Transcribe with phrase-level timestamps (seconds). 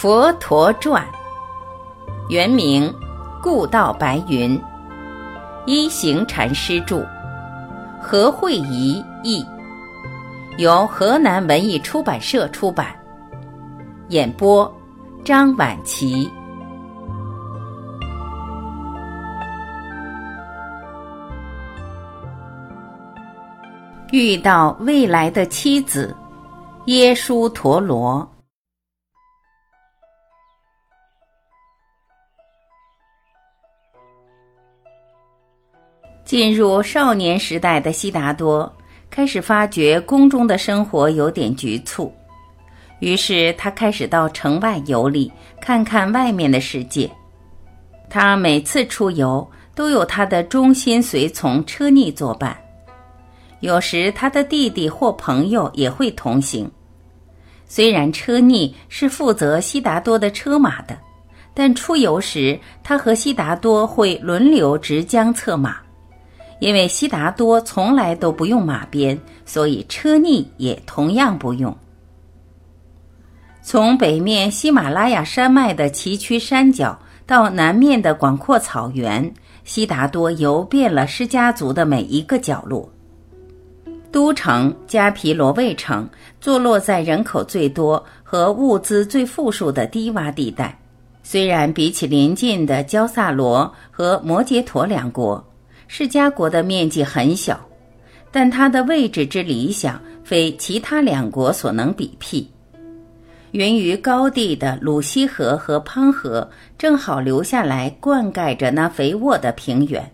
[0.00, 1.02] 佛陀传》，
[2.28, 2.88] 原名
[3.42, 4.56] 故道白云，
[5.66, 7.04] 一行禅师著，
[8.00, 9.44] 何慧仪译，
[10.56, 12.94] 由河南文艺出版社出版。
[14.10, 14.72] 演播：
[15.24, 16.30] 张晚琪。
[24.12, 26.16] 遇到未来的妻子
[26.84, 28.24] 耶输陀罗。
[36.28, 38.70] 进入少年时代的悉达多
[39.08, 42.12] 开始发觉宫中的生活有点局促，
[42.98, 47.10] 于是他开始到城外游历，看看外面的世界。
[48.10, 52.54] 他每次出游都有他的忠心随从车逆作伴，
[53.60, 56.70] 有时他的弟弟或朋友也会同行。
[57.66, 60.94] 虽然车逆是负责悉达多的车马的，
[61.54, 65.78] 但出游时他和悉达多会轮流执缰策马。
[66.60, 71.76] 因为悉达多从来都不用马鞭，所以车逆也同样不用。
[73.62, 79.32] 从北面喜马拉雅山脉的崎岖山脚到南面的广阔草原，
[79.64, 82.88] 悉达多游遍了释迦族的每一个角落。
[84.10, 86.08] 都城迦毗罗卫城
[86.40, 90.76] 坐落在人口最多和物资最富庶的低洼地带，
[91.22, 95.44] 虽然比起邻近的焦萨罗和摩羯陀两国。
[95.88, 97.58] 释迦国的面积很小，
[98.30, 102.48] 但它的位置之理想非其他两国所能比辟。
[103.52, 110.08] 源于高地的鲁西河和滂河正好流下来，灌溉着那肥沃的平原。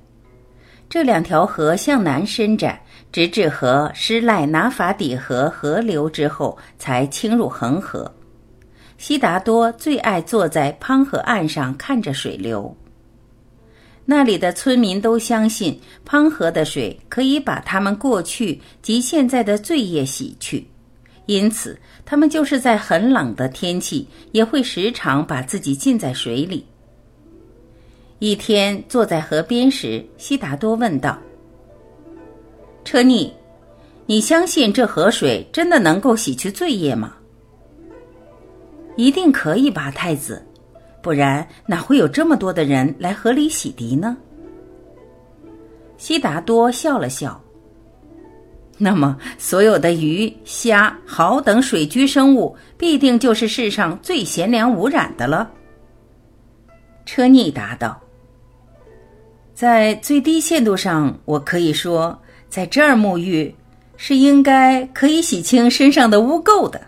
[0.88, 2.78] 这两条河向南伸展，
[3.10, 8.08] 直至和施赖拿法底河合流之后，才侵入恒河。
[8.96, 12.74] 悉达多最爱坐在滂河岸上看着水流。
[14.06, 20.66] 那里的村民都相信滂河的水可以把他们过去及现在的罪业洗去，
[21.26, 26.66] 因此他们就是在很冷的天气也会时常把自己浸在水里。
[28.18, 31.18] 一天坐在河边时，悉达多问道
[32.84, 33.32] ：“车尼，
[34.06, 37.14] 你相信这河水真的能够洗去罪业吗
[38.96, 40.44] ？”“一定可以吧，太子。”
[41.04, 44.16] 不然哪会有这么多的人来河里洗涤呢？
[45.98, 47.38] 悉达多笑了笑。
[48.78, 55.50] 那么，所有的鱼、虾、蚝等水居生物，必定就是世上最贤良无染的了。
[57.04, 58.00] 车逆答道
[59.54, 63.54] ：“在最低限度上，我可以说，在这儿沐浴
[63.98, 66.80] 是应该可以洗清身上的污垢的。”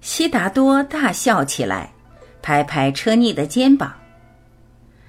[0.00, 1.93] 悉达多大笑起来。
[2.44, 3.90] 拍拍车尼的肩膀。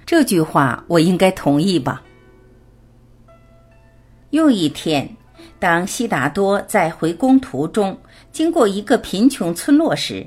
[0.06, 2.02] 这句话我应该同意吧？
[4.30, 5.06] 又一天，
[5.58, 7.94] 当悉达多在回宫途中
[8.32, 10.26] 经过一个贫穷村落时，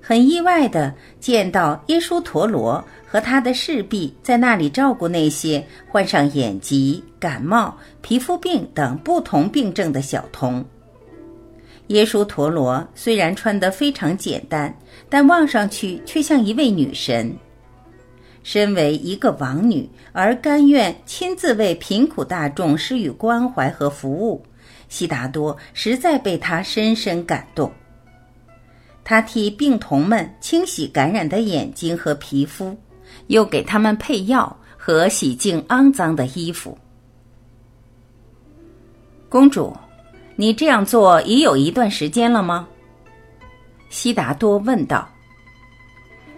[0.00, 10.64] 很意外的见到耶输陀罗和他的侍婢在那里照顾那些患上眼疾、感冒、皮肤病等不同病症的小童。
[11.92, 14.74] 耶稣陀罗虽然穿得非常简单，
[15.10, 17.34] 但望上去却像一位女神。
[18.42, 24.42] 身为一个王女，而甘愿亲自为贫苦大众施予关怀和服务，
[24.88, 27.70] 悉达多实在被她深深感动。
[29.04, 32.76] 他替病童们清洗感染的眼睛和皮肤，
[33.26, 36.78] 又给他们配药和洗净肮脏的衣服。
[39.28, 39.76] 公主。
[40.42, 42.66] 你这样做已有一段时间了吗？
[43.90, 45.08] 悉达多问道。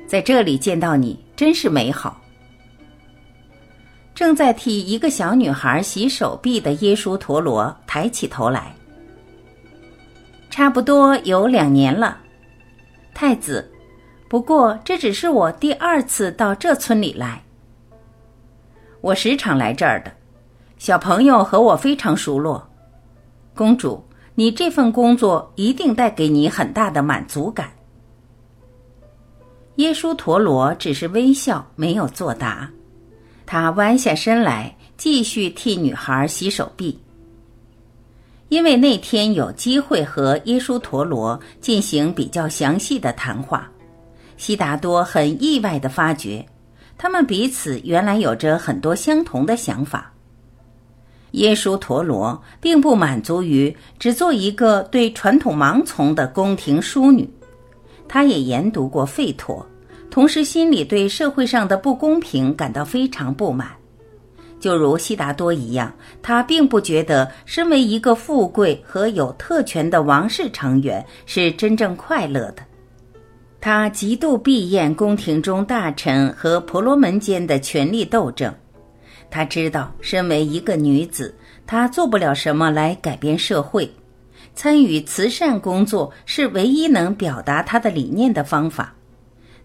[0.07, 2.21] 在这里见到你真是美好。
[4.15, 8.75] 正在替一个小女孩洗手臂的耶输陀罗抬起头来。
[10.51, 12.19] 差不多有两年了，
[13.15, 13.73] 太子。
[14.29, 17.43] 不过这只是我第二次到这村里来。
[19.01, 20.13] 我时常来这儿的，
[20.77, 22.63] 小朋友和我非常熟络。
[23.55, 24.03] 公主，
[24.35, 27.71] 你这份工作一定带给你很大的满足感。
[29.77, 32.69] 耶稣陀罗只是微笑，没有作答。
[33.47, 36.99] 他弯下身来，继续替女孩洗手臂。
[38.49, 43.69] 因为那天有机会和耶稣陀罗进行比较详细的谈话，
[44.37, 46.45] 悉达多很意外的发觉，
[46.97, 50.14] 他们彼此原来有着很多相同的想法。
[51.35, 57.29] 耶输陀罗并不满足于只做一个对传统盲从的宫廷淑女，
[58.07, 59.67] 他也研读过吠陀，
[60.11, 63.69] 同时心里对社会上的不公平感到非常不满。
[64.61, 65.93] 就如悉达多一样，
[66.23, 72.63] 他并不觉得身为一个富贵和有特权的王室成员是真正快乐的。
[73.61, 78.55] 他极度避厌宫廷中大臣和婆罗门间的权力斗争。
[79.31, 81.35] 他知道，身为一个女子，
[81.67, 83.91] 她做不了什么来改变社会。
[84.55, 88.95] 参与慈善工作是唯一能表达她的理念的方法。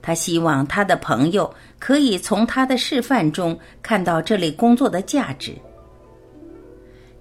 [0.01, 5.53] 他希望他的朋友可以从他的示范中看到这类工作的价值。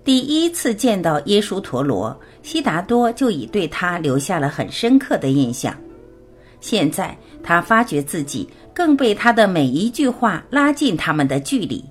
[0.05, 5.77] 第一次见到耶稣陀罗，悉达多就已对他留下了很深刻的印象。
[6.61, 11.85] 现在他发觉自己更被他的每一句话拉近他们的距离。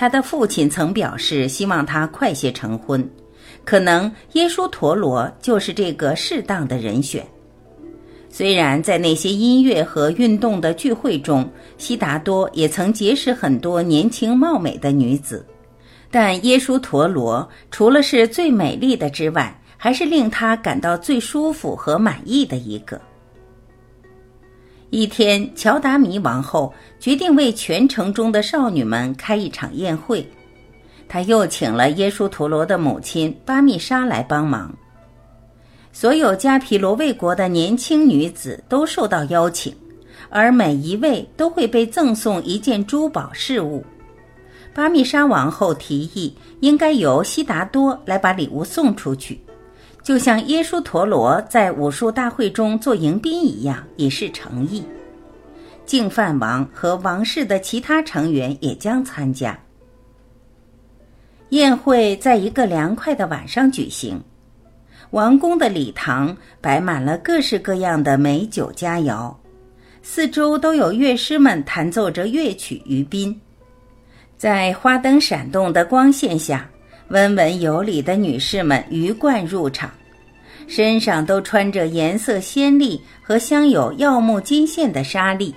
[0.00, 3.06] 他的父亲曾表示希望他快些成婚，
[3.66, 7.22] 可能耶稣陀罗就是这个适当的人选。
[8.30, 15.44] 虽然在那些音乐和运动的聚会中，悉达多也曾结识很多年轻貌美的女子，
[16.10, 22.98] 但耶稣陀罗除了是最美丽的之外，还是令他感到最舒服和满意的一个。
[24.90, 30.28] 一天，乔达弥王后决定为全城中的少女们开一场宴会，
[31.08, 34.74] 她又请了耶稣陀罗的母亲巴密莎来帮忙。
[35.92, 39.72] 所有加皮罗卫国的年轻女子都受到邀请，
[40.28, 43.84] 而每一位都会被赠送一件珠宝饰物。
[44.74, 49.40] 巴密莎王后提议，应该由悉达多来把礼物送出去。
[50.02, 54.82] 就像耶稣陀罗在武术大会中做迎宾一样，以示诚意。
[55.84, 59.58] 净饭王和王室的其他成员也将参加。
[61.50, 64.22] 宴会在一个凉快的晚上举行，
[65.10, 69.34] 王宫的礼堂摆满了各式各样的美酒佳肴，
[70.00, 73.38] 四周都有乐师们弹奏着乐曲于宾，
[74.36, 76.70] 在花灯闪动的光线下。
[77.10, 79.90] 温文有礼的女士们鱼贯入场，
[80.68, 85.52] 身上都穿着颜色鲜丽和镶有耀目金线的纱丽。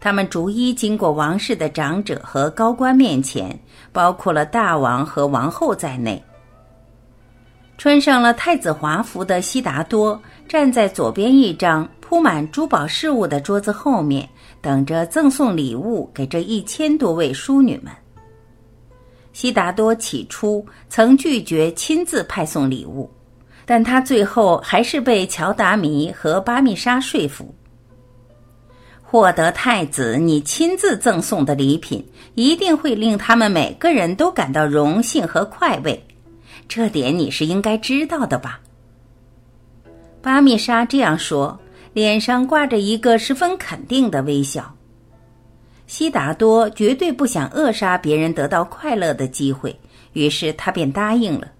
[0.00, 3.58] 她们逐一经过王室的长者和高官面前，
[3.92, 6.22] 包括了大王和王后在内。
[7.76, 10.18] 穿上了太子华服的悉达多
[10.48, 14.26] 站在左边一张铺满珠宝饰物的桌子后面，
[14.62, 17.92] 等着赠送礼物给这一千多位淑女们。
[19.32, 23.10] 悉达多起初曾拒绝亲自派送礼物，
[23.64, 27.54] 但他最后还是被乔达弥和巴密莎说服。
[29.02, 32.04] 获得太子你亲自赠送的礼品，
[32.34, 36.00] 一定会令他们每个人都感到荣幸和快慰，
[36.68, 38.60] 这点你是应该知道的吧？
[40.22, 41.58] 巴密莎这样说，
[41.92, 44.72] 脸上挂着一个十分肯定的微笑。
[45.90, 49.76] 悉达多绝对不想扼杀别人得到快乐的机会，
[50.12, 51.50] 于是他便答应了。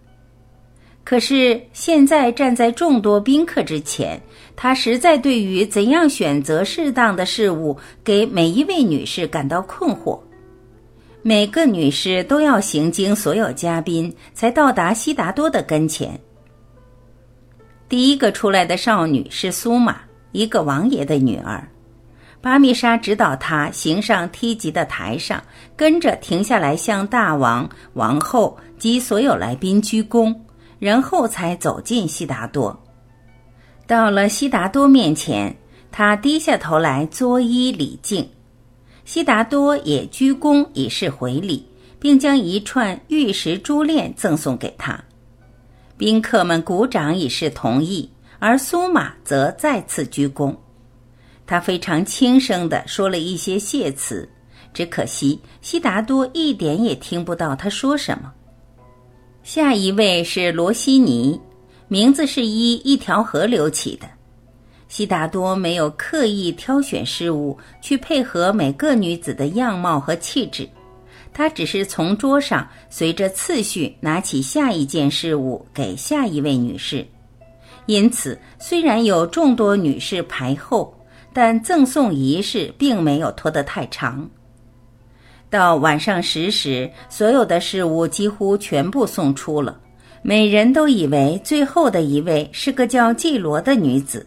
[1.03, 4.23] 可是现在站在众多宾客之前，
[4.55, 10.17] 他实在对于怎样选择适当的事物给每一位女士感到困惑。
[11.23, 16.17] 每个女士都要行经所有嘉宾，才到达悉达多的跟前。
[17.89, 19.97] 第一个出来的少女是苏玛，
[20.31, 21.67] 一个王爷的女儿。
[22.43, 25.43] 巴密莎指导他行上梯级的台上，
[25.77, 30.35] 跟着停下来向大王、王后及所有来宾鞠躬，
[30.79, 32.79] 然后才走进悉达多。
[33.87, 35.55] 到了悉达多面前，
[35.93, 38.27] 他低下头来作揖礼敬，
[39.05, 41.69] 悉达多也鞠躬以示回礼，
[41.99, 44.99] 并将一串玉石珠链赠送给他。
[45.99, 50.57] 宾客们鼓掌以示同意，而苏玛则再次鞠躬。
[51.51, 54.29] 他非常轻声地说了一些谢词，
[54.73, 58.33] 只可惜悉达多一点也听不到他说什么。
[59.43, 61.41] 下一位是罗西尼，
[61.89, 64.07] 名字是依一条河流起的。
[64.87, 70.69] 悉达多没有刻意挑选事物去配合每个女子的样貌和气质，
[71.33, 77.05] 他只是从桌上随着次序拿起下一件事物给下一位女士。
[77.87, 80.97] 因此，虽然有众多女士排后。
[81.33, 84.29] 但赠送仪式并没有拖得太长。
[85.49, 89.81] 到晚上十时，所有的事物几乎全部送出了。
[90.23, 94.27] 每人都以为最后的一位是个叫季罗的女子。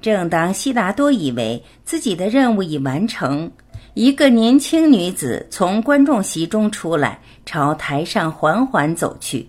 [0.00, 3.50] 正当悉达多以为自己的任务已完成，
[3.94, 9.46] 一个年轻女子从观众席中出来，朝台上缓缓走去。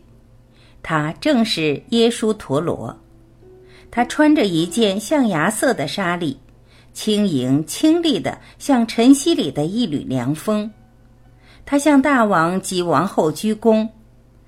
[0.83, 2.95] 她正是耶稣陀罗。
[3.89, 6.37] 她穿着一件象牙色的纱丽，
[6.97, 10.71] 轻盈清丽的，像晨曦里的一缕凉风。
[11.63, 13.87] 他向大王及王后鞠躬，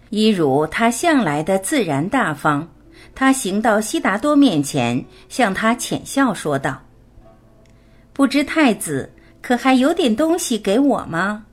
[0.10, 2.68] 一如他向来的自然大方。
[3.14, 6.82] 他行到悉达多面前，向他浅笑说道
[8.14, 9.08] ：“不知太子
[9.44, 11.46] 可还有点东西给我吗？”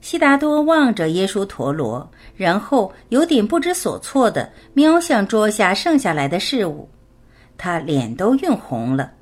[0.00, 6.88] 悉达多望着耶稣陀罗，然后有点不知所措的瞄向桌下剩下来的事物，
[7.58, 9.12] 他脸都晕红了。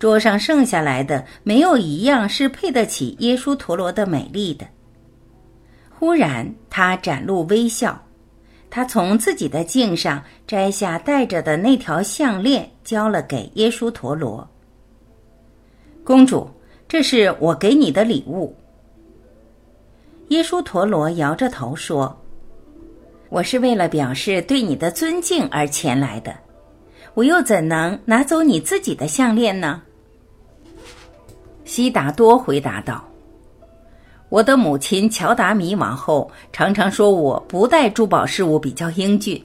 [0.00, 4.66] 桌上剩下来的没有一样是配得起耶稣陀罗的美丽的。
[5.90, 8.02] 忽然，他展露微笑，
[8.70, 14.48] 他从自己的颈上摘下戴着的那条项链，交了给耶稣陀罗。
[16.02, 16.48] 公主，
[16.88, 18.56] 这是我给你的礼物。
[20.28, 22.18] 耶稣陀罗摇着头说
[23.28, 26.34] ：“我是为了表示对你的尊敬而前来的，
[27.12, 29.82] 我又怎能拿走你自己的项链呢？”
[31.70, 33.00] 悉达多回答道
[34.28, 39.40] ：“我的母亲乔达米王后常常说我不戴珠宝饰物比较英俊，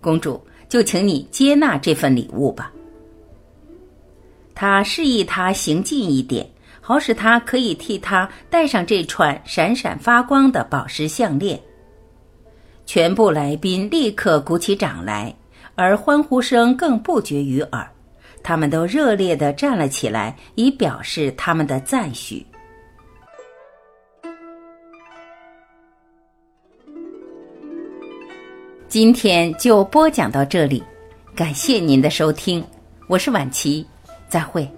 [0.00, 0.40] 公主
[0.70, 2.72] 就请你接纳这份礼物吧。”
[4.56, 6.48] 他示意他行近一点，
[6.80, 11.60] 好使他可以替他戴上这串闪闪发光的宝石项链。
[12.86, 15.36] 全部来宾立刻鼓起掌来，
[15.74, 17.86] 而欢呼声更不绝于耳。
[18.42, 22.44] 他们都热烈地站了起来，以表示他们的赞许。
[28.88, 30.82] 今天就播讲到这里，
[31.36, 32.64] 感谢您的收听，
[33.06, 33.86] 我是婉琪，
[34.28, 34.68] 再会。